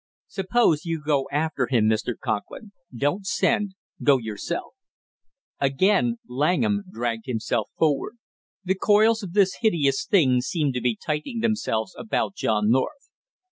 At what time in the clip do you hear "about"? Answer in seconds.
11.95-12.33